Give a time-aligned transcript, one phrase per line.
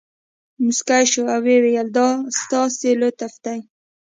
[0.65, 2.07] مسکی شو او ویې ویل دا
[2.41, 3.59] ستاسې لطف دی.